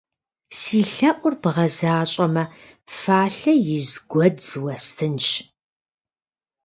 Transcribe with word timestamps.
Си 0.59 0.79
лъэӀур 0.93 1.33
бгъэзащӀэмэ 1.41 2.43
фалъэ 2.97 3.53
из 3.75 3.89
гуэдз 4.09 4.49
уэстынщ! 4.63 5.27